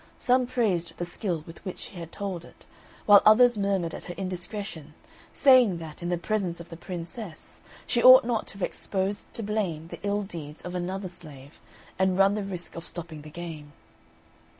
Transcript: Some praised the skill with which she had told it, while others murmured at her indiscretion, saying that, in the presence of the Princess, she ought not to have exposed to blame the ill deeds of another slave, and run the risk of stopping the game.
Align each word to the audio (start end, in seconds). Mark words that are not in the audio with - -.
Some 0.17 0.47
praised 0.47 0.97
the 0.97 1.05
skill 1.05 1.43
with 1.45 1.63
which 1.63 1.77
she 1.77 1.93
had 1.93 2.11
told 2.11 2.43
it, 2.43 2.65
while 3.05 3.21
others 3.23 3.55
murmured 3.55 3.93
at 3.93 4.05
her 4.05 4.15
indiscretion, 4.15 4.95
saying 5.31 5.77
that, 5.77 6.01
in 6.01 6.09
the 6.09 6.17
presence 6.17 6.59
of 6.59 6.69
the 6.69 6.75
Princess, 6.75 7.61
she 7.85 8.01
ought 8.01 8.25
not 8.25 8.47
to 8.47 8.53
have 8.55 8.63
exposed 8.63 9.31
to 9.35 9.43
blame 9.43 9.89
the 9.89 9.99
ill 10.01 10.23
deeds 10.23 10.63
of 10.63 10.73
another 10.73 11.07
slave, 11.07 11.61
and 11.99 12.17
run 12.17 12.33
the 12.33 12.41
risk 12.41 12.75
of 12.75 12.87
stopping 12.87 13.21
the 13.21 13.29
game. 13.29 13.73